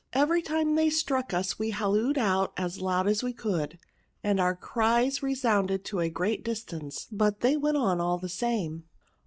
Every 0.13 0.41
time 0.41 0.73
they 0.73 0.89
struck 0.89 1.31
us, 1.31 1.59
we 1.59 1.69
hallooed 1.69 2.17
out 2.17 2.53
as 2.57 2.81
loud 2.81 3.07
as 3.07 3.21
we 3.21 3.33
could, 3.33 3.77
and 4.23 4.39
our 4.39 4.55
cries 4.55 5.21
resounded 5.21 5.85
to 5.85 5.99
a 5.99 6.09
great 6.09 6.43
distance} 6.43 7.05
but 7.11 7.41
they 7.41 7.55
went 7.55 7.77
on 7.77 8.01
all 8.01 8.17
the 8.17 8.27
same." 8.27 8.85